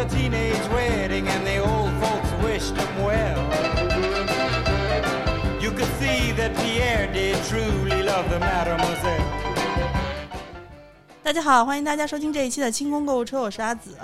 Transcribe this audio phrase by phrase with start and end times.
[0.00, 3.38] a teenage wedding and the old folks wished him well.
[5.60, 9.20] You could see that Pierre did truly love the mademoiselle.
[11.22, 13.94] 大家好，欢迎大家收听这一期的清空购物车，我是阿紫。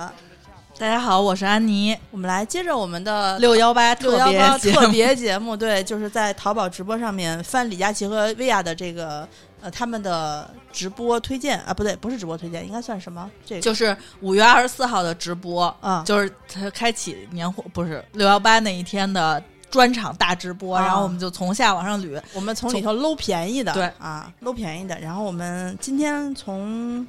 [0.78, 1.96] 大家好，我是安妮。
[2.10, 4.38] 我们来接着我们的六幺八特别
[4.70, 9.26] 特别节目，对，就是在淘宝直播上面翻李佳琦和薇娅的这个
[9.66, 13.28] 呃他们的直播推荐啊，不对，不是直播推荐，应该算什么？
[13.44, 22.22] 这个就是五月二十四号的直播，啊就是他开启年货，不是六幺八那一天的专场大直播，啊然后我们就从下往上捋。
[22.32, 24.96] 我们从里头搂便宜的，对啊，搂便宜的。
[25.00, 27.05] 然后我们今天从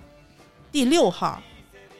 [0.71, 1.39] 第六号，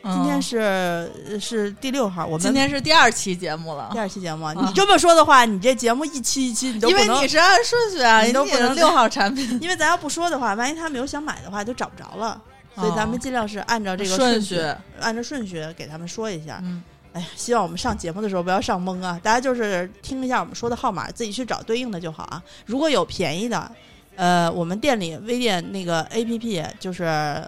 [0.03, 4.45] 今天嗯是、呃是第六号，我们今天是第二期节目了第，二期节目。
[4.45, 12.41] 啊你这么说的话，你这节目一期一期你都因为你是按顺序啊，你都不能六号产品 因为咱要不说的话，万一他们有想买的话，就找不着了。
[12.75, 14.61] 所以咱们哦尽量是按照这个顺序，序。
[14.99, 16.59] 按照顺序给他们说一下。
[16.63, 16.83] 嗯，
[17.13, 19.19] 哎呀，希望我们上节目的时候不要上懵啊！
[19.23, 22.41] 大家就是听一下我们说的号码，自己去找对应的就好啊。
[22.67, 23.71] 如果有便宜的，
[24.15, 27.43] 呃，我们店里微店那个 APP 就是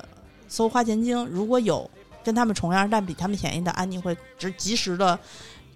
[0.48, 1.88] 搜花钱精，如果有
[2.24, 5.18] 跟他们重样但比他们便宜的，安妮会只及时的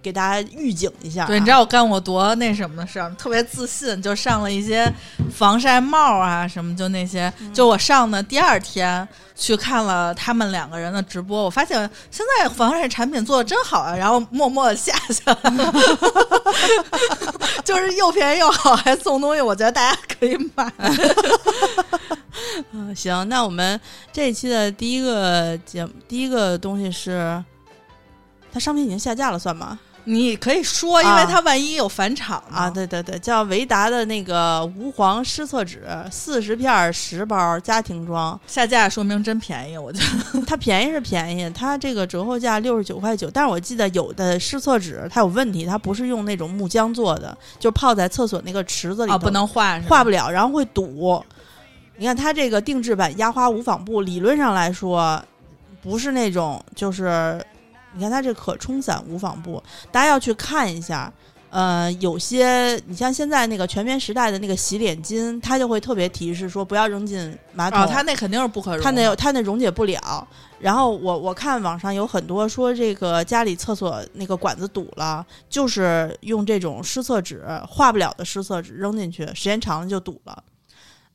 [0.04, 1.28] 给大家预警一下、啊。
[1.28, 4.92] 对，你知道我干过多那什么的事儿，特别自信，就上了一些
[5.34, 7.32] 防晒帽啊什么，就那些。
[7.40, 11.78] 嗯就我上的第二天去看了他们两个人的直播，我发现
[12.12, 15.74] 现在防晒产品做的真好啊，然后默默的下下来了，
[17.64, 20.72] 就是又便宜又好，还送东西，我觉得大家可以买。
[22.72, 23.80] 嗯， 行，那我们
[24.12, 27.44] 这一期的第一个节目，第一个东西是，
[28.52, 29.80] 它商品已经下架了，算吗？
[30.06, 38.40] 你可以说，因为啊它万一有返场呢啊，，对对对，叫维达的那个无黄湿厕纸，四十片儿十包，家庭装。
[38.46, 40.42] 下架说明真便宜，我觉得。
[40.46, 51.24] 它便宜是便宜，它这个折后价六十九块九，但是我记得有的湿厕纸它有问题，它不是用那种木浆做的，就泡在厕所那个池子里头，啊，不能画是吧化不了，然后会堵。
[51.96, 55.24] 你看它这个定制版压花无纺布，理论上来说
[55.82, 57.40] 不是那种就是，
[57.94, 59.62] 你看它这可冲散无纺布，
[59.92, 61.12] 大家要去看一下。
[61.50, 68.76] 呃，有些你像现在那个全棉时代的那个洗脸巾，它就会特别提示说不要扔进马桶，哦，它那肯定是不可。
[68.80, 70.28] 它那它那溶解不了。
[70.58, 80.44] 然后我我看网上有很多说这个家里厕所那个管子堵了，就是用这种湿厕纸化不了的湿厕纸扔进去，时间长了就堵了。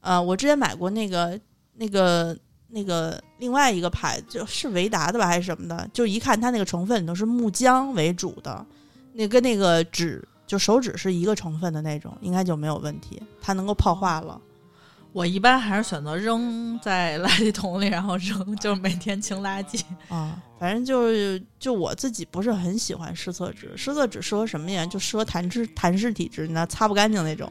[0.03, 1.37] 呃，我之前买过那个
[1.75, 2.37] 那个
[2.68, 8.64] 那个另外一个牌，就是维达的吧还是什么的，就一看它那个成分里头是木浆为主的，
[9.12, 14.40] 那跟那个纸就手指是一个成分的那种，应该就没有问题，它能够泡化了。
[15.14, 19.80] 我一般还是选择扔在垃圾桶里，然后扔，就是每天清垃圾。
[20.14, 24.84] 啊，反正就是就我自己不是很喜欢湿厕纸，湿厕纸适合什么呀？
[24.84, 27.50] 就适合痰湿痰湿体质，你知道擦不干净那种。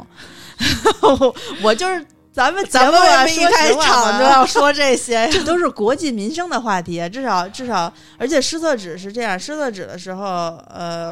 [1.01, 2.05] 我我就是
[2.37, 5.27] 咱们咱们一开场就要说这些呀？
[5.33, 10.23] 这都是国计民生的话题，至少至少，而且湿厕纸是这样，湿厕纸的时候，
[10.69, 11.11] 呃，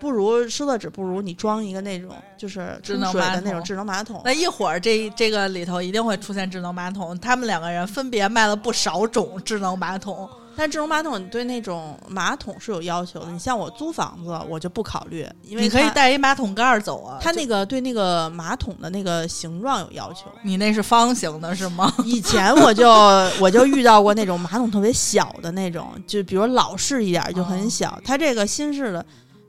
[0.00, 4.22] 不如湿厕纸不如你装一个那种就是智冲水能的那种智能马桶。
[4.24, 10.26] 那一会儿这这个里头一定会出现智能马桶，他们两个人分别卖了不少种智能马桶。
[10.56, 17.18] 但智能马桶对那种马桶是有要求的，你像我租房子，我就不考虑，因为你可以带一马桶盖儿走啊。
[17.20, 20.26] 它那个对那个马桶的那个形状有要求。
[20.42, 21.92] 你那是方形的是吗？
[22.04, 22.90] 以前我就
[23.40, 27.98] 我就遇到过那种马桶特别小的那种，就比如老式一点就很小。
[28.04, 29.04] 它这个新式的，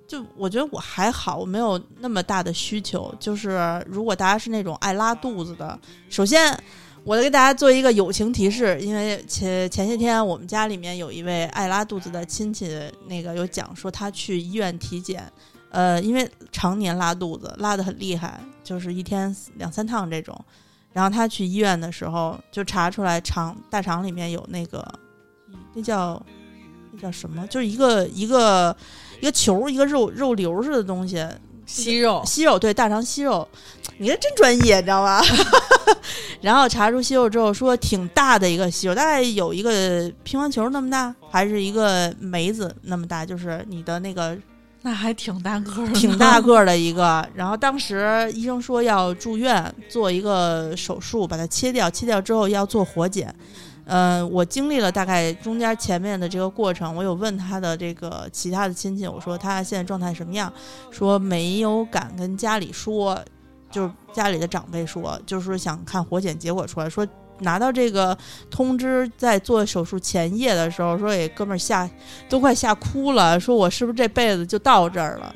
[0.08, 3.14] 就我觉得我还好，我没有那么大的需求。
[3.20, 5.78] 就是如果大家是那种爱拉肚子的，
[6.10, 6.58] 首先
[7.06, 12.70] 我来给大家做一个友情提示，因为前前些天我们家里面有一位爱拉肚子的亲戚，
[13.08, 15.22] 那个有讲说他去医院体检，
[15.70, 20.40] 呃，因为常年拉肚子，拉的很厉害，就是一天两三趟这种。
[20.94, 24.88] 然后他去医院的时候，就查出来肠大肠里面有那个，
[25.74, 26.24] 那叫
[26.94, 27.46] 那叫什么？
[27.48, 28.74] 就是一个一个
[29.20, 31.18] 一个球，一个肉肉瘤似的东西，
[31.66, 33.48] 息肉息肉，对，大肠息肉。
[33.98, 35.22] 你这真专业，你知道吗？
[36.42, 44.38] 然后查出息肉之后，说挺大的一个息肉，大概有一个乒乓球那么大，还是一个梅子那么大，就是你的那个
[44.82, 47.26] 那还挺大个儿，挺大个儿的一个。
[47.34, 53.34] 然后当时医生说要住院做一个手术，把它切掉，切掉之后要做活检。
[53.86, 60.52] 嗯、我经历了大概中间前面的这个过程，我有问他的这个其他的亲戚，我说他现在状态什么样，
[60.90, 63.20] 说没有敢跟家里说，
[63.70, 67.06] 就是家里的长辈说，就是想看活检结果出来，说
[67.40, 68.18] 拿到这个
[68.50, 71.90] 通知，在做手术前夜的时候，说给哥们儿吓
[72.30, 75.36] 都快吓哭了，说我是不是这辈子就到这儿了？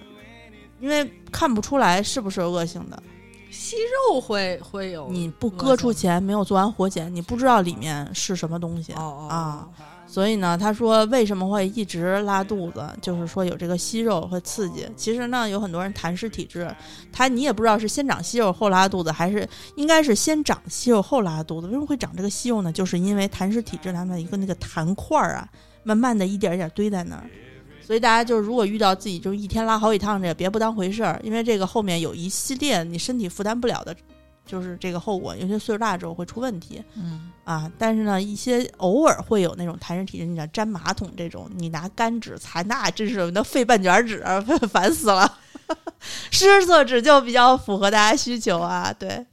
[0.80, 3.02] 因为看不出来是不是恶性的，
[3.50, 3.76] 息
[4.12, 8.94] 肉会会有你不割出前没有做完活检，你不知道里面是什么东西。
[8.94, 9.68] 啊
[10.10, 14.88] 所以呢，他说为什么会一直拉肚子，就是说有这个息肉会刺激。
[14.96, 16.74] 其实呢，有很多人痰湿体质，
[17.12, 21.68] 他你也不知道是先长息肉后拉肚子，还是应该是先长息肉后拉肚子。
[21.68, 22.72] 为什么会长这个息肉呢？
[22.72, 25.50] 就是因为痰湿体质他们一个那个痰块儿啊，
[25.84, 27.30] 慢慢的一点一点堆在那儿。
[27.88, 33.96] 所以大家就是如果遇到自己就一天拉好几趟这个，别不当回事儿，因为这个后面有一系列你身体负担不了的，
[34.46, 36.84] 就是这个后果，尤其岁数大之后会出问题。
[36.96, 44.22] 嗯啊，但是呢，一些偶尔会有那种痰湿体质，你想粘马桶这种，你拿干纸擦，那真是那费半卷纸，
[44.70, 45.38] 烦死了。
[46.30, 48.94] 湿厕纸就比较符合大家需求啊。
[49.00, 49.26] 对，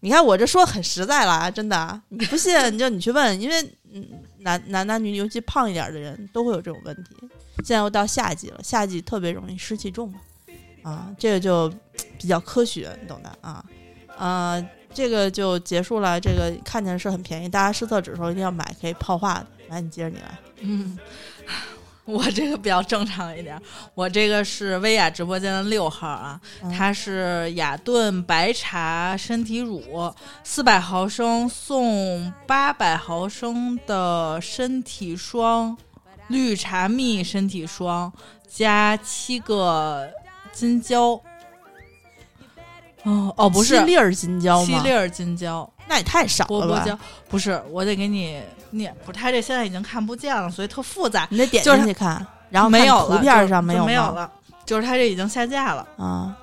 [0.00, 3.62] 你看我这说很实在了啊，真的，你不信你就你去问，因为
[3.92, 4.04] 嗯，
[4.40, 7.14] 男男男女女，尤其胖一点的人都会有这种问题。
[7.58, 10.20] 现在又到夏季了，夏季特别容易湿气重嘛，
[10.82, 11.68] 啊，这个就
[12.18, 13.64] 比较科学，你懂的啊，
[14.16, 14.68] 呃。
[14.96, 16.20] 这个就结束了。
[16.20, 19.46] 这个看起来是很便宜，大家湿厕纸的时候一定要买，可以泡化的。
[19.66, 20.38] 来，你接着你来。
[20.60, 20.96] 嗯，
[22.06, 23.60] 我这个比较正常一点，
[23.96, 30.14] 我这个是薇娅直播间的六号啊，嗯它是雅顿白茶身体乳，
[30.44, 35.76] 四百毫升送八百毫升的身体霜，
[36.28, 38.12] 绿茶蜜身体霜
[38.48, 40.08] 加七个
[40.52, 41.20] 金胶。
[43.02, 44.66] 哦哦，不是七粒儿金胶吗？
[44.66, 46.66] 七粒儿金胶，那也太少了吧？
[46.66, 46.98] 波波胶
[47.28, 48.40] 不是，我得给你
[48.70, 51.28] 念，不是，它这现在已经看不见了，所以特复杂。
[51.30, 53.84] 你得点进去看，然后没有了图片上没有？
[53.84, 54.32] 没有了，
[54.64, 55.86] 就是它这已经下架了。
[55.98, 56.34] 啊，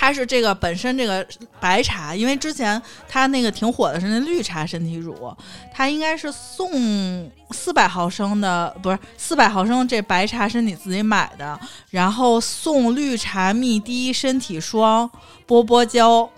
[0.00, 1.26] 它是这个本身这个
[1.58, 5.36] 白茶，因为之前它那个挺火的是那绿茶身体乳，
[5.74, 11.58] 它应该是送四百毫升的，不是四百毫升这白茶是你自己买的，
[11.90, 15.10] 然后送绿茶蜜滴身体霜、
[15.44, 16.30] 波波胶，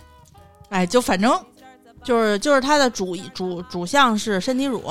[0.71, 1.31] 哎，就反正
[2.03, 4.83] 就是就是它的主主主项是身体乳，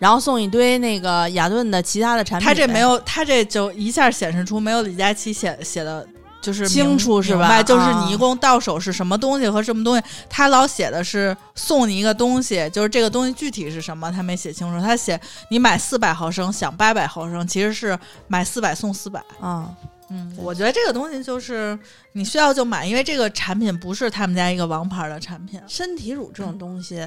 [0.00, 2.52] 然后送一堆那个雅顿的其他的产品呗。
[2.52, 6.04] 它这没有，它这就一下显示出没有李佳琦写写的。
[6.48, 14.82] 就是清楚是吧就是啊你一共到手是什么东西和什么东西，他老写的是送你一个东西，就是这个东西具体是什么，他没写清楚。
[14.82, 17.98] 他写你买四百毫升，享八百毫升，其实是
[18.28, 19.22] 买四百送四百。
[19.40, 19.68] 啊，
[20.08, 21.78] 嗯，我觉得这个东西就是
[22.12, 25.60] 你需要就买，因为这个产品不是他们家一个王牌的产品。
[25.68, 27.06] 身体乳这种东西。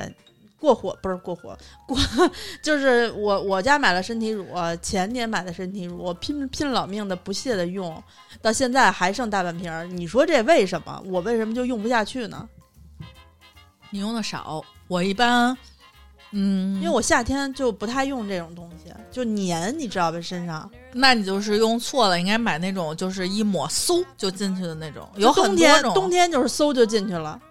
[0.62, 1.98] 过火不是过火，过
[2.62, 4.46] 就是我我家买了身体乳，
[4.80, 8.02] 前年买的身体乳，我拼拼了老命的不懈的用，
[8.44, 9.88] 到现在还剩大半瓶儿。
[9.88, 11.02] 你说这为什么？
[11.08, 12.48] 我为什么就用不下去呢？
[13.90, 15.58] 你用的少，我一般，
[16.30, 20.22] 嗯，因为我夏天就不太用这种东西，就黏，你知道吧？
[20.22, 25.81] 身上那你就是用错了，应该买那种就是一抹嗖就进去的那种，有冬很多种。
[25.81, 27.42] 天冬天就是嗖就进去了。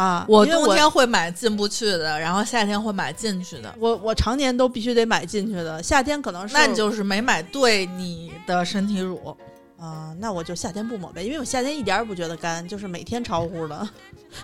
[0.00, 3.74] 啊，我冬天会买进不去的，然后夏天会买进去的。
[3.78, 9.36] 我我常年都必须得买进去的，夏天可能是那你就是没买对你的身体乳。
[9.78, 13.88] 啊、那我就夏天不抹呗，因为我夏天一点儿也不觉得干，就是每天潮乎的。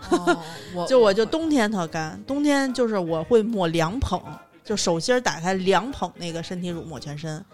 [0.08, 0.42] 哦，
[0.74, 4.18] 我 就我就冬天特干，冬天就是我会抹两捧，
[4.64, 7.44] 就手心儿打开两捧那个身体乳抹全身。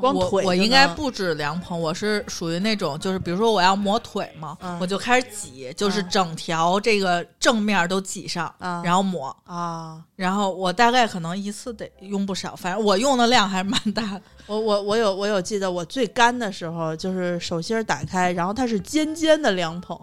[0.00, 14.22] 光我腿就我应该不止凉棚，我是属于那种，就是比如说我要抹腿嘛，嗯我就开始挤，就是嗯整条这个正面都挤上，啊然后抹，啊，然后我大概可能一次得用不少，反正我用的量还是蛮大的。
[14.46, 19.98] 我我我有我有记得我最干的时候，就是手心打开，然后它是尖尖的凉棚，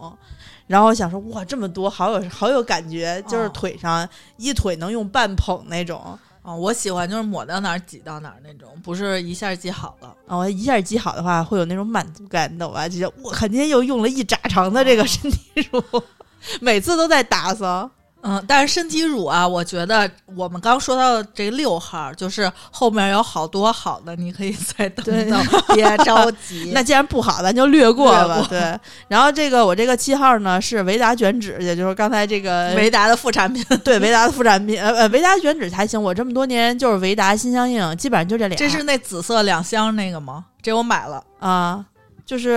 [0.68, 6.18] 然后我想说哇这么多，好有好有感觉，就是哦腿上一腿能用半捧那种。
[6.44, 10.14] 啊、我喜欢就是抹到哪儿挤到哪儿那种，不是一下挤好了。
[10.28, 12.88] 啊，我一下挤好的话，会有那种满足感，你懂吧？
[12.88, 15.40] 就觉得我靠，今天又用了一扎长的这个身体
[15.72, 15.82] 乳，
[16.60, 17.90] 每次都在打扫。
[18.24, 26.72] 嗯，但是身体乳啊，我觉得我们刚说到的这六号，就是后面有好多好的，你可以再等等， 别着急。
[26.74, 28.38] 那既然不好，咱就略过吧。
[28.40, 36.02] 过对，然后这个我这个七号呢是维达卷纸，也就是刚才这个 维达的副产品， 对维达的副产品，呃呃，维达卷纸还行。
[36.02, 38.56] 我这么多年就是维达、心相印，基本上就这俩。
[38.56, 40.46] 这是那紫色两箱那个吗？
[40.62, 41.84] 这我买了，啊，
[42.26, 42.56] 就是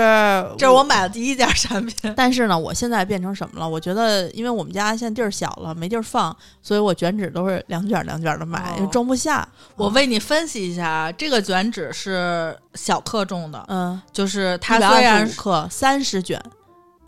[0.56, 2.12] 这是我买的第一件产品。
[2.16, 3.68] 但是呢，我现在变成什么了？
[3.68, 9.46] 我觉得，因为我们家现在地儿小了，没地儿放，所以我卷纸都是两卷两卷的买，哦因为装不下。
[9.75, 16.40] 我为你分析一下啊，这个卷纸是小克重的，嗯，就是它虽然克，三十卷，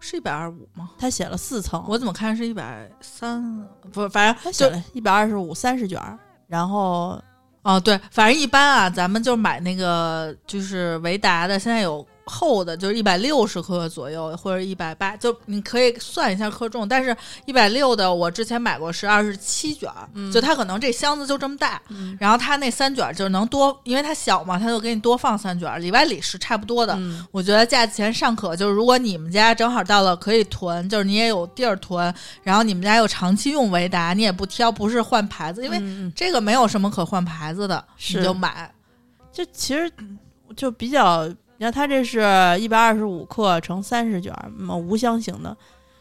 [0.01, 0.91] 是一百二十五吗？
[0.99, 3.65] 他写了四层，我怎么看是一百三？
[3.93, 7.21] 不是，反正就写了一百二十五三十卷儿，然后
[7.63, 16.87] 哦，对，反正一般啊，咱们就买那个就是维达的，现在有厚的，就是一百六十克左右，或者一百八，就你可以算一下克重。
[16.87, 17.17] 但是
[17.47, 19.91] 一百六的，我之前买过是二十七卷
[20.33, 26.95] 就它可能这箱子就这么大，嗯然后它那三卷儿就能多，因为它小嘛，它就给你多放三卷儿，里外里是差不多的。
[26.99, 38.73] 嗯我觉得价钱尚可，就是如果你们家正好到了可以囤，就是你也有地儿囤，然后你们家又长期用维达，你也不挑，不是换牌子，因为这个没有什么可换牌子的，是你就买。
[39.31, 39.91] 就其实
[40.57, 42.21] 就比较，你看它这是
[42.59, 45.57] 一百二十五克乘三十卷儿，嗯无香型的，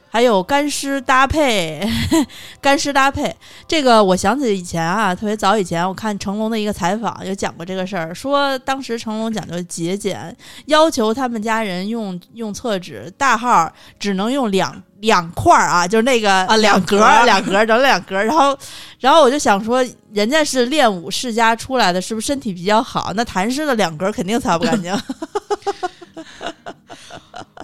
[0.09, 1.81] 还有干湿搭配，
[2.61, 3.35] 干湿搭配。
[3.67, 10.35] 这个我想起以前啊，特别早以前我看成龙的一个采访，有讲过这个事儿，说当时成龙讲究节俭，
[10.65, 14.83] 要求他们家人用用厕纸大号只能用两。
[15.01, 18.57] 两块儿啊，就是那个啊两格儿两格整两格儿，然后
[18.99, 23.13] 然后我就想说，人家是练武世家出来的，是不是身体比较好？
[23.15, 24.91] 那痰湿的两格儿肯定擦不干净。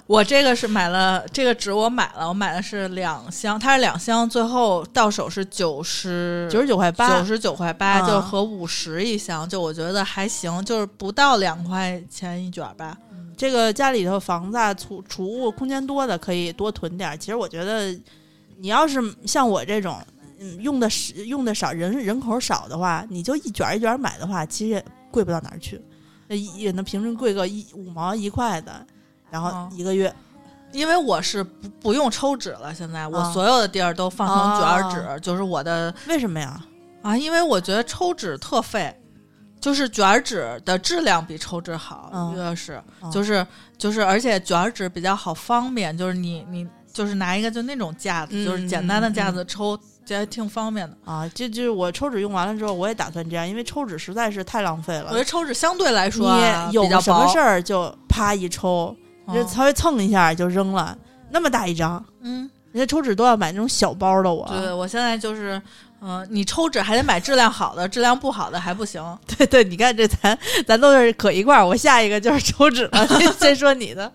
[0.06, 12.96] 我这个是买了这个纸，我买了，我买的是两箱，它是两箱，最后到手是九十九十九块八九，十九块八，啊就合五十一箱，就我觉得还行，就是不到两块钱一卷吧。
[13.36, 17.16] 这个家里头房子啊储储物空间多的可以多囤点儿。
[17.16, 17.90] 其实我觉得，
[18.58, 19.98] 你要是像我这种，
[20.38, 25.80] 嗯，用的少用的少，人人口少的话，你就一卷儿一卷儿买的话，其实也贵不到哪儿去，
[26.28, 28.86] 那也能平均贵个一五毛一块的，
[29.34, 30.14] 然后哦一个月。
[30.70, 36.60] 因为我是不不用抽纸了，现在我啊所有的地儿都放成卷儿纸，就是我的为什么呀？
[37.02, 38.92] 啊，因为我觉得抽纸特费，
[39.60, 43.46] 就是卷儿纸的质量比抽纸好，嗯越是、嗯就是
[43.78, 50.96] 就是，而且卷儿纸比较好方便，就是你你就是拿一个就那种架子，嗯就是简单的架嗯子抽，觉得挺方便的。
[51.04, 55.18] 啊，这就是我抽纸用完了之后，我也打算这样，因为抽纸实在是太浪费了我觉。
[55.18, 58.96] 得抽纸相对来说、啊、你有什么事儿就啪一抽，
[59.28, 60.96] 就嗯稍微蹭一下就扔了，
[61.30, 64.46] 那么大一张，嗯，人家抽纸都要买那种小包的我。
[64.48, 65.60] 对我现在就是。
[66.06, 69.02] 嗯、你抽纸还得买质量好的，质量不好的还不行。
[69.26, 73.08] 对对，你看这咱咱都是搁一块儿，我下一个就是抽纸了。
[73.40, 74.12] 先说你的，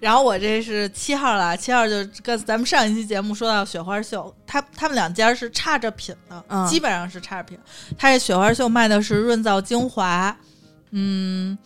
[0.00, 7.56] 然后我这是七号了，七号就跟咱们上一期节目说到雪花秀，他他们两家是差着品的，嗯基本上是差着品。
[7.96, 10.36] 他这雪花秀卖的是润燥精华，
[10.90, 11.56] 嗯，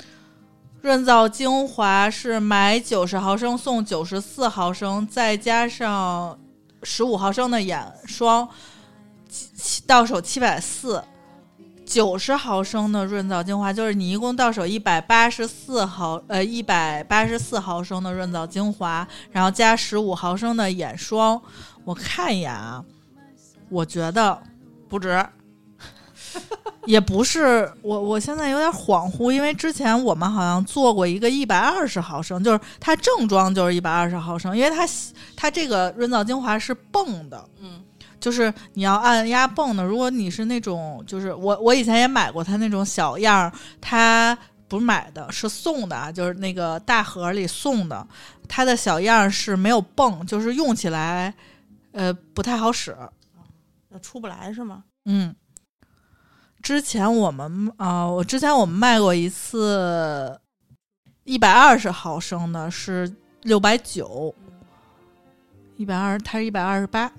[0.85, 6.39] 润燥精华是买九十毫升送九十四毫升，再加上
[6.83, 8.47] 十五毫升的眼霜，
[9.87, 11.03] 到手七百四。
[11.87, 21.41] 九十毫升的润燥精华，就是你一共到手一百八十四毫呃一百八十四毫升的润燥精华，然后加十五毫升的眼霜。
[21.85, 22.85] 我看一眼啊，
[23.71, 24.39] 我觉得
[24.87, 25.27] 不值。
[26.87, 34.87] 也不是我，我现在有点恍惚，因为之前我们好像做过一个一百二十毫升，就是它正装就是一百二十毫升，因为它
[35.35, 37.83] 它这个润燥精华是泵的，嗯，
[38.21, 39.83] 就是你要按压泵的。
[39.83, 44.37] 如果你是那种，就是我我以前也买过它那种小样儿，它
[44.69, 48.07] 不是买的，是送的啊，就是那个大盒里送的，
[48.47, 51.33] 它的小样儿是没有泵，就是用起来
[51.93, 52.95] 呃不太好使。
[54.03, 54.83] 出不来是吗？
[55.05, 55.33] 嗯，
[56.65, 60.41] 之前我们啊、我之前我们卖过一次
[61.25, 64.35] 一百二十毫升的，是六百九，
[65.77, 67.13] 一百二，它是一百二十八，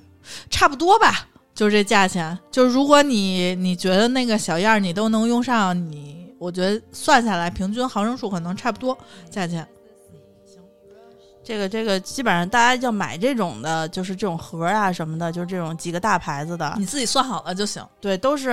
[0.49, 2.35] 差不多吧，就是这价钱。
[2.49, 8.97] 就是如果你你觉得那个小样你都能用上，你我觉得算下来平均毫升数可能差不多
[9.29, 9.65] 价钱。
[11.45, 17.85] 这个这个基本上大家要买这种的，就是这种盒啊什么的，就是这种几个大牌子的，你自己算好了就行。
[18.01, 18.49] 对，都是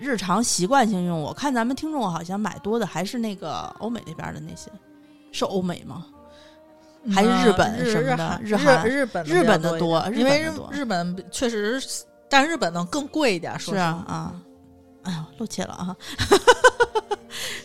[0.00, 1.20] 日常习惯性用。
[1.20, 4.70] 我看咱们听众好像买多的还是那个欧美那边的那些，
[5.30, 6.06] 是欧美吗？
[7.12, 13.58] 还是日本什么的日日韩日本日本的的多因为日日本确实是，但日本的更贵一点。
[13.58, 14.34] 说是啊啊，
[15.04, 15.96] 哎呦，漏气了啊！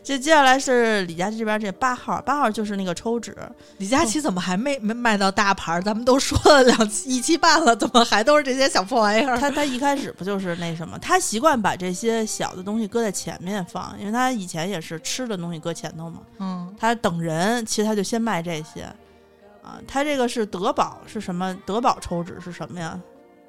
[0.04, 3.36] 这接下来是李佳琦这边这八号，八号就是那个抽纸，
[3.78, 5.82] 李佳琦怎么还没没卖到大牌儿？
[5.82, 9.38] 咱们都说了两期一期半了，怎么还都是这些小破玩意儿？
[9.38, 10.98] 他他一开始不就是那什么？
[11.00, 16.22] 他习惯把这些小的东西搁在前面放，因为他以前也是吃的东西搁前头嘛。
[16.40, 18.84] 嗯，他等人，其实他就先卖这些
[19.62, 19.78] 啊。
[19.86, 21.54] 他这个是德宝是什么？
[21.66, 22.98] 德宝抽纸是什么呀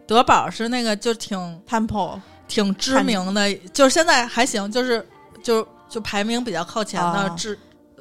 [0.08, 1.38] 德宝是那个就挺
[1.68, 5.06] ？Temple 挺知名的，就是现在还行，就是
[5.42, 7.58] 就就排名比较靠前的啊知、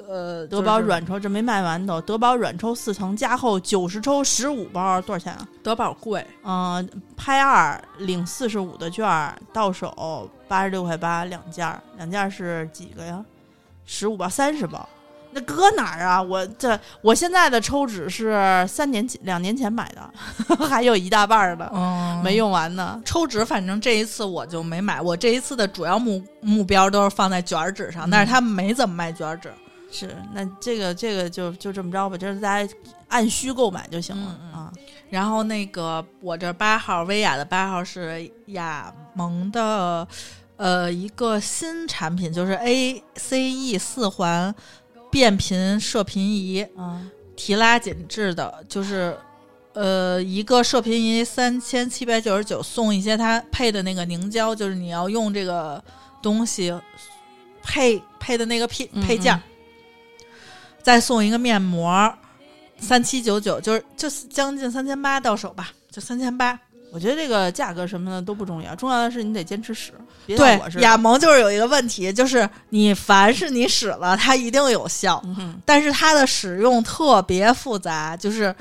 [0.08, 5.46] 呃，德宝软抽这没卖完都，德宝软抽四层加厚九十抽十五包，多少钱啊？
[5.62, 13.22] 德宝贵，嗯、拍二领四十五的券儿，到手八十六块八两件儿，两件儿是几个呀？
[13.86, 14.88] 十五包，三十包。
[15.32, 16.22] 那搁哪儿啊？
[16.22, 23.02] 我这我现在的抽纸是三年前、两年前买的， 还有一大半儿的、嗯没用完呢。
[23.06, 25.00] 抽纸，反正这一次我就没买。
[25.00, 29.52] 我这一次的主要目目标都是放在卷儿纸上，嗯但是他们没怎么卖卷儿纸。
[29.90, 32.74] 是，那这个这个就就这么着吧，就是大家
[33.08, 34.72] 按需购买就行了、啊。
[35.10, 40.06] 然后那个我这八号薇娅的八号是雅萌的，
[40.58, 44.54] 呃，一个新产品，就是 ACE 四环
[45.10, 49.18] 变频射频仪，嗯，提拉紧致的，就是
[49.74, 55.84] 呃一个射频仪三千七百九十九，送一些它配的那个凝胶，就是你要用这个
[56.22, 56.74] 东西
[57.64, 59.42] 配配的那个配嗯配件儿，
[60.82, 62.14] 再送一个面膜，
[62.80, 66.60] 三七九九，就是就是将近三千八到手吧，就三千八。
[66.92, 69.94] 我觉得这个价格什么的都不重要，重要的是你得坚持使。
[70.26, 70.60] 别对。
[70.80, 78.56] 雅萌就是有一个问题，就是你凡是你使了，它一定有效，嗯，但是它的使用特别复杂，就是。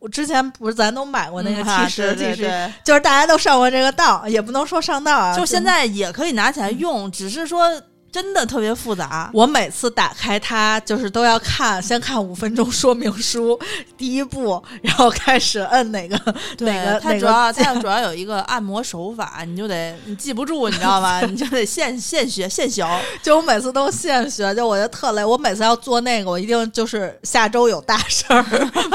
[0.00, 5.34] 我之前不是咱都买过那个 T 十、对 T 十，就是大家都上过这个当，也不能说上当啊。
[5.34, 7.80] 就现在也可以拿起来用，只是说
[8.14, 9.28] 真的特别复杂。
[9.34, 13.58] 我每次打开它，就是都要看， 先看五分钟说明书，
[13.98, 16.16] 第一步，然后开始摁哪个
[16.60, 21.22] 哪个它主要个它主要有一个按摩手法，你就得 你记不住，你知道吗？
[21.22, 22.86] 你就得现现学现学。
[23.20, 25.24] 就我每次都现学，就我觉得特累。
[25.24, 28.44] 我每次要做那个，我一定就是下周有大事儿，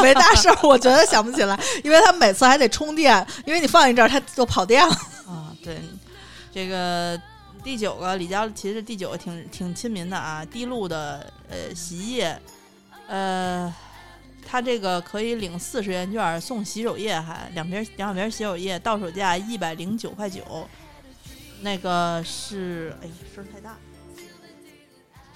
[0.02, 4.94] 没大事儿我觉得想不起来，因为它每次还得充电，因为你放一阵儿它就跑电了。
[5.28, 5.78] 啊，对，
[6.54, 7.20] 这个
[7.64, 12.42] 第九个李佳其实第九个挺挺亲民的啊，滴露的呃洗衣液，
[13.08, 13.74] 呃，
[14.46, 20.68] 它这个可以领四十元券送洗手液还，两瓶两小瓶洗手液到手价一百零九块九，
[21.62, 23.78] 那个是哎呀声太大。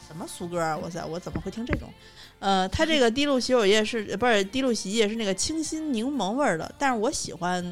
[0.05, 0.77] 什么苏歌啊！
[0.77, 1.89] 哇塞，我怎么会听这种？
[2.37, 7.63] 呃，它这个滴露洗手液是 不是滴露洗衣液是那个清新柠檬味儿的，但是我喜欢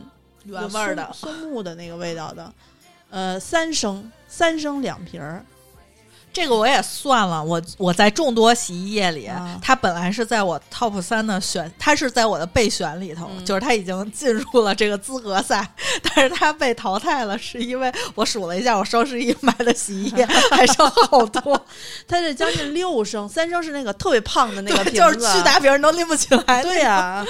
[0.46, 2.52] 原味儿的松木的那个味道的，
[3.12, 5.46] 呃，三升三升两瓶儿，
[6.34, 15.68] 这个我也算了，我我在众多洗衣液里，啊它本来是在我 top 三的选，它是在我的备选里头，嗯就是它已经进入了这个资格赛，
[16.02, 21.66] 但是它被淘汰了，是因为我数了一下，我双十一买的洗衣液 还剩好多，
[22.08, 26.64] 它是将近六升，三升是那个特别胖的那个瓶子，就是巨大瓶儿都拎不起来。
[26.64, 27.26] 对呀、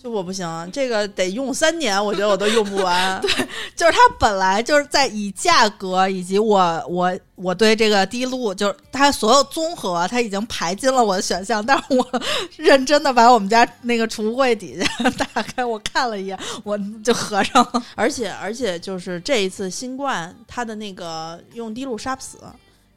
[0.00, 3.18] 就我不行，这个得用三年，我觉得我都用不完。
[3.22, 3.28] 对，
[3.74, 11.64] 就是它本来就是在以价格以及我我我对这个滴露，就是它所有综合，它已经排进了我的选项。
[11.66, 12.22] 但是我
[12.56, 17.82] 认真的把我们家那个储物柜底下打开，我看了一眼，我就合上了。
[17.96, 22.38] 而且而且就是这一次新冠，它的那个用滴露杀不死，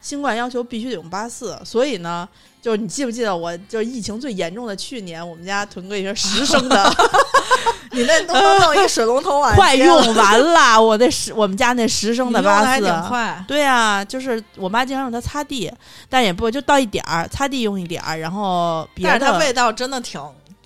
[0.02, 2.28] 新冠要求必须得用八四，所以呢。
[2.62, 6.96] 就是你记不记得我就是疫情最严重的去年，我们家囤过一瓶十升的，
[7.90, 10.80] 你那都能弄一水龙头碗，快用完了。
[10.80, 13.44] 我那十我们家那十升的八四还挺，快。
[13.48, 15.74] 对啊，就是我妈经常用它擦地，
[16.08, 20.22] 但也不就倒一点儿，擦地用一点儿，然后别但是它的味道真的挺。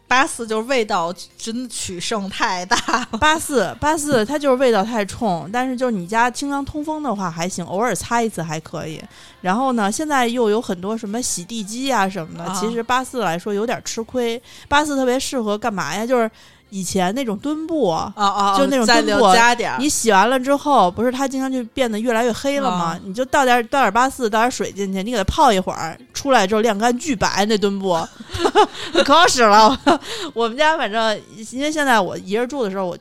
[0.07, 2.77] 八四就是味道真的取胜太大
[3.11, 9.01] 了，八四八四它就是味道太冲，但是就是你家经常通风的话还行，偶尔擦一次还可以。
[9.41, 14.41] 然后呢，现在又有很多什么洗地机啊什么的，啊其实八四来说有点吃亏。
[14.67, 16.05] 八四特别适合干嘛呀？
[16.05, 16.29] 就是
[16.69, 17.89] 以前那种墩布。
[17.91, 22.77] 哦哦，就那种墩布加点你洗完了之后，不是它经常就变得越来越黑了吗？
[22.85, 27.95] 啊你就倒点倒点八四，倒点水进去，你给它泡一会儿，出来之后晾干巨白那墩布，
[29.05, 29.79] 可好使了。
[30.33, 31.19] 我们家反正
[31.51, 32.97] 因为现在我一人住的时候，我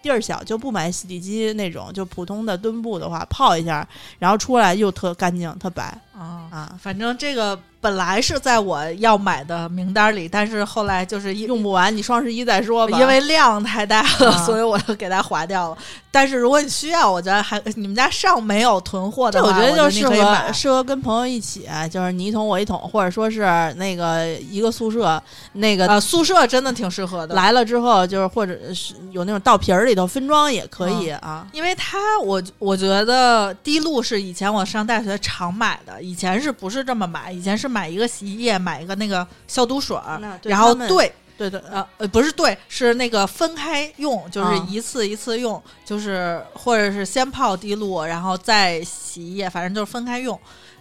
[0.00, 3.86] 地儿小，就不买洗地机那种，就普通的墩布的话，泡一下，
[4.18, 6.48] 然后出来又特干净、特白啊。
[6.50, 12.98] 啊，反正这个本来是在我要买的名单里，但是后来就是用不完，你双十一再说吧。
[12.98, 15.78] 因为量太大了，啊 所以我就给它划掉了。
[16.10, 20.52] 但是如果你需要，我觉得还你们家上没有囤货的这话，我我觉得就适你可以买合。
[20.52, 23.42] 适合跟朋友一起，就是你一桶我一桶，或者说是
[23.74, 31.46] 那个一个宿舍那个啊，宿舍真的挺适合的，来了之后，就是或者是有那种倒瓶儿里头分装也可以啊。
[31.52, 37.30] 因为它我我觉得滴露是以前我上大学常买的，以前是不是这么买？
[37.30, 39.96] 以前是买一个洗衣液，买一个那个消毒水
[40.42, 41.12] 然后兑。
[41.36, 50.36] 对对，呃呃，不是兑，是那个分开用，就是啊一次一次用，就是或者是先泡滴露，然后再洗衣液，反正就是分开用。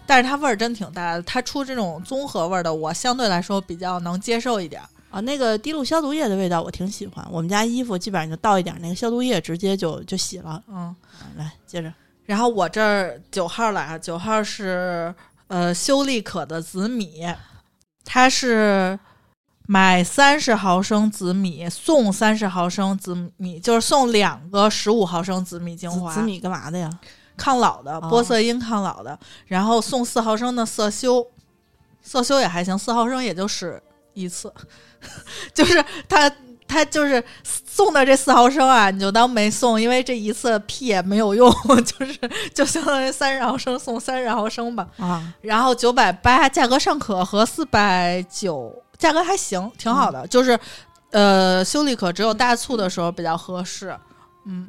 [0.07, 1.21] 但是它味儿真挺大的。
[1.21, 4.89] 它出这种综合味儿的，我相对来说比较能接受一点儿。
[5.11, 7.23] 啊，那个滴露消毒液的味道我挺喜欢。
[7.29, 10.63] 我们家衣服基本上就倒一点那个消毒液，直接就就洗了。
[10.67, 10.95] 嗯，啊
[11.35, 11.93] 来，接着
[12.27, 15.13] 然后我这儿九号来啊，九号是
[15.47, 17.25] 呃修丽可的紫米，
[18.05, 18.97] 它是
[19.65, 26.89] 买三十毫升紫米送三十毫升紫米，就是送两个十五毫升紫米精华，紫紫米干嘛的呀？
[27.35, 28.09] 抗老的，哦。
[28.11, 31.25] 玻色因抗老的，然后送四毫升的色修，
[32.01, 33.81] 色修也还行，四毫升也就使
[34.13, 34.53] 一次，
[35.53, 36.29] 就是它
[36.67, 37.23] 它就是
[37.77, 41.47] 送的这四毫升啊，你就当没送，因为这一次屁也没有用，
[41.85, 42.17] 就是
[42.51, 50.59] 就相当于三十毫升送三十毫升吧，啊，然后九百八价格尚可，和四百九价格还行，挺好的，就是
[51.11, 53.95] 呃修丽可只有大促的时候比较合适，
[54.47, 54.67] 嗯，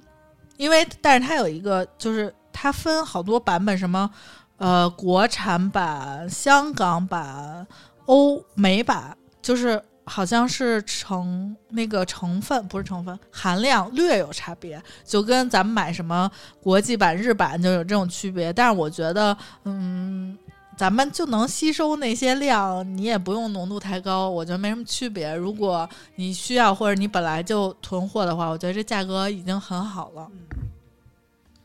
[0.58, 4.10] 因为但是它有一个就是它分好多版本，什么
[4.58, 7.66] 呃国产版、香港版、
[8.04, 16.30] 欧美版，就是好像是成那个成分不是成分含量略有差别，就跟咱们买什么
[16.62, 18.52] 国际版、日版就有这种区别。
[18.52, 20.36] 但是我觉得，嗯，
[20.76, 25.34] 咱们就能吸收那些量，你也不用浓度太高，我觉得没什么区别。
[25.34, 30.26] 如果你需要或者你本来就囤货的话，我觉得这价格已经很好了。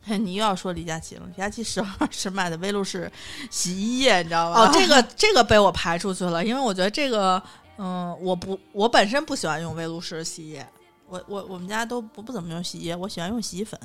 [0.06, 1.21] 嘿 你又要说李佳琦了。
[1.27, 3.10] 李佳琦十号是卖的威露士
[3.49, 4.60] 洗衣液，你知道吗？
[4.65, 7.41] 哦，这个这个被我排出去了，因为我觉得这个，
[7.77, 10.67] 嗯，我不，我本身不喜欢用威露士洗衣液。
[11.07, 13.79] 我我我们家都不不怎么用洗衣液，我喜欢用洗衣粉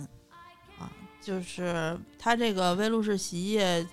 [0.78, 0.88] 啊，
[1.20, 3.86] 就是它这个威露士洗衣液，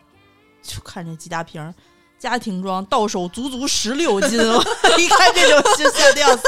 [0.62, 1.74] 就看这几大瓶，
[2.18, 4.64] 家庭装到手足足十六斤，我
[4.98, 6.44] 一看这就就吓得要死，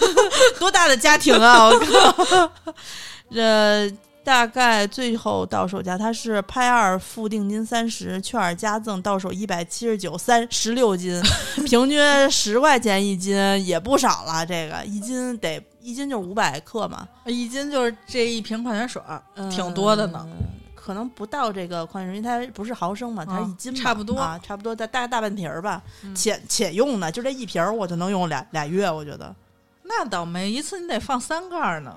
[0.58, 1.66] 多大的家庭啊！
[1.66, 2.52] 我靠，
[3.30, 3.92] 这。
[4.24, 11.20] 大概最后到手价，它是拍二付定金三十，券儿加赠到手一百七十九，三十六斤，
[11.66, 13.34] 平均十块钱一斤，
[13.66, 14.46] 也不少了。
[14.46, 20.26] 这个一斤得一斤就是五百克嘛，一斤就是这一瓶矿泉水儿，嗯挺多的呢。
[20.74, 25.82] 可能不到这个矿泉水，因为它不是毫升嘛，它是一斤嘛、差不多啊，差不多大大概大半瓶儿吧。
[26.04, 29.34] 嗯且且用呢，就这一瓶儿我就能用俩俩月，我觉得
[29.82, 31.96] 那倒没，一次你得放三盖儿呢。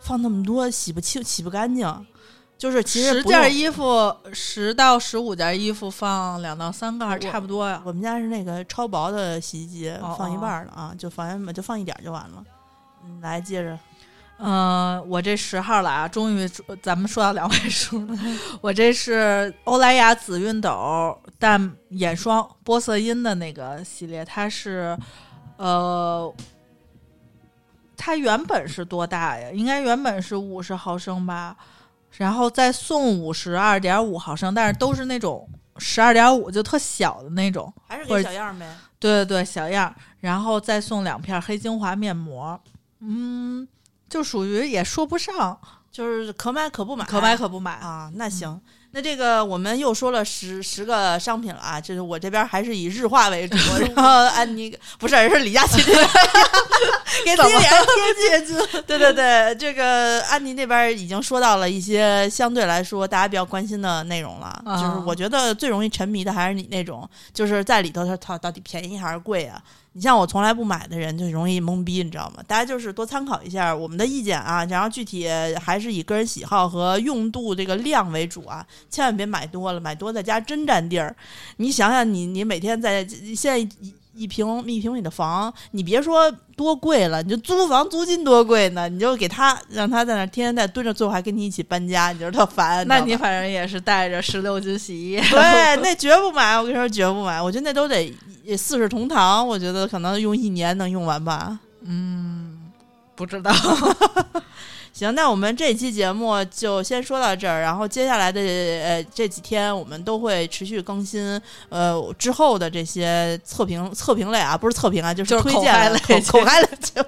[0.00, 2.06] 放那么多洗不清洗不干净，
[2.58, 7.80] 就是其实十件衣服，十到十五件衣服放两到三盖儿，差不多呀。
[7.84, 12.44] 我们家是那个超薄的洗衣机，哦放一半儿了啊，就放就放一点儿就完了。
[13.04, 13.78] 嗯，来接着，
[14.38, 16.46] 嗯、我这十号了啊，终于
[16.82, 18.18] 咱们说到两位数了。
[18.60, 24.96] 我这是欧莱雅紫熨斗淡眼霜玻色因的那个系列，它是
[25.56, 26.30] 呃，
[28.02, 29.50] 它原本是多大呀？
[29.50, 31.54] 应该原本是五十毫升吧，
[32.16, 37.70] 然后再送五十二点五毫升，但是都是那种十二点五就特小的那种。
[37.86, 38.66] 还是给小样儿呗。
[38.98, 42.58] 对对对，小样儿，然后再送两片黑精华面膜，
[43.00, 43.68] 嗯，
[44.08, 45.60] 就属于也说不上，
[45.92, 47.72] 就是可买可不买，可买可不买。
[47.72, 48.10] 啊。
[48.14, 48.58] 那行，
[48.92, 53.56] 那这个我们又说了十十个商品了啊，就是我这边还是以日化为主，
[53.94, 56.08] 然后安妮不是是李佳琦这边
[57.24, 57.86] 给脸上
[58.18, 58.56] 贴 金。
[58.86, 69.62] 对对对，这个安妮这边已经说到了一些相对来说大家比较关心的内容了，啊就是我觉得最容易沉迷的还是你那种，就是在里头它它到底便宜还是贵啊？
[69.92, 72.42] 你像我从来不买的人就容易懵逼，你知道吗？
[72.46, 75.26] 大家就是多参考一下我们的意见啊，然后具体
[75.60, 81.14] 还是以个人喜好和用度这个量为主啊，千万别买多了，买多在家真占地儿。
[81.56, 83.76] 你想想你，你每天在现在
[84.14, 92.86] 一一平一平米的房，你别说多贵了，你就租房租金多贵呢，你就给他让他在那儿天天在蹲着，最后还跟你一起搬家，你就是特烦。
[92.86, 98.14] 那你反正也是带着十六斤洗衣液， 对，那绝不买，我跟你说绝不买，我觉得那都得
[98.56, 101.58] 四世同堂，我觉得可能用一年能用完吧。
[101.82, 102.70] 嗯，
[103.14, 103.52] 不知道。
[104.92, 117.06] 行，那我们这期节目就先说到这儿，然后接下来的呃这几天我们都会持续更新呃之后的这些测评测评类啊，不是测评啊，就是推荐类口口嗨类节目。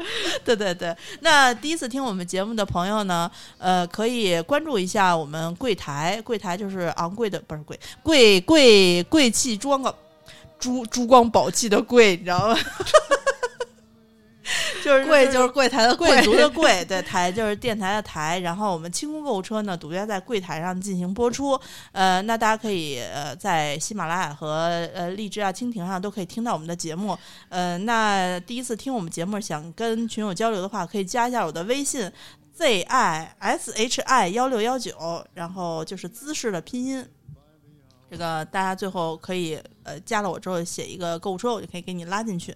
[0.42, 9.94] 对对对，那第一次听我们节目的朋友呢，呃，可以关注一下我们柜台，柜台就是昂贵的，不是贵贵贵贵气珠光
[10.58, 12.56] 珠珠光宝气的贵，你知道吗？
[14.90, 18.40] 就是贵就是柜台的贵族的贵， 对台就是电台的台。
[18.40, 21.58] 然后我们清空购物车呢，独家在柜台上进行播出。
[21.92, 27.16] 呃，那大家可以呃在喜马拉雅和呃荔枝啊、蜻蜓上都可以听到我们的节目。
[27.50, 32.10] 呃，那第一次听我们节目，想跟群友交流的话，可以加一下我的微信
[32.52, 37.06] z i s h i 幺六幺九，然后就是姿势的拼音。
[38.10, 42.52] 这个大家最后可以呃加了我之后写一个购物车，我就可以给你拉进去。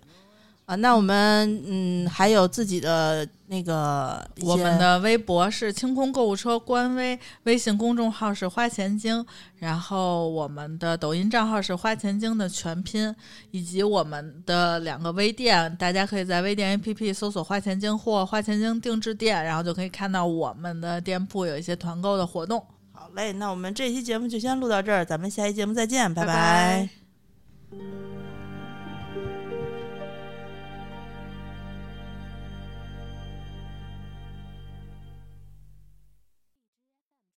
[0.66, 9.22] 啊，那我们嗯还有自己的那个我们的微博是清空购物车官微，微信公众号是花钱精，
[9.58, 13.14] 然后我们的抖音账号是花钱精的全拼，
[13.50, 22.64] 以及我们的两个微店，大家可以在微店 APP 搜索“花钱精”或“花钱精定制店”，然后就可以看到我们的店铺有一些团购的活动。
[22.92, 26.88] 好嘞，那我们这期节目就先录到这儿，咱们下期节目再见，拜拜
[27.70, 28.33] 拜